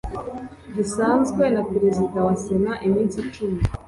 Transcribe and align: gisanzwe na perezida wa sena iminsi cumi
gisanzwe 0.75 1.43
na 1.53 1.61
perezida 1.71 2.17
wa 2.27 2.35
sena 2.43 2.73
iminsi 2.87 3.17
cumi 3.33 3.59